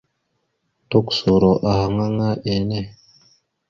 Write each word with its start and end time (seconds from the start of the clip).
Tukəsoro 0.89 1.51
ahaŋ 1.69 1.95
aŋa 2.05 2.29
enne. 2.53 2.79